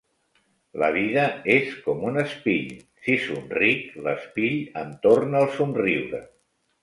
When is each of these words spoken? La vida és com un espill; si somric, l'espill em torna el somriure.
La 0.83 0.87
vida 0.93 1.23
és 1.55 1.73
com 1.87 1.99
un 2.11 2.15
espill; 2.21 2.71
si 3.09 3.17
somric, 3.25 3.85
l'espill 4.07 4.57
em 4.85 4.95
torna 5.07 5.45
el 5.45 5.53
somriure. 5.59 6.23